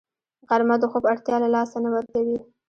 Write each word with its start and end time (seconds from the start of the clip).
غرمه 0.49 0.75
د 0.79 0.83
خوب 0.91 1.03
اړتیا 1.11 1.35
له 1.43 1.49
لاسه 1.55 1.77
نه 1.83 1.89
ورکوي 1.95 2.37